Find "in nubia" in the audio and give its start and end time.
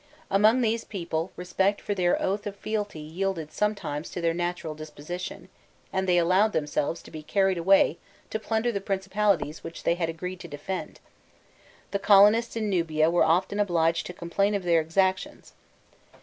12.55-13.11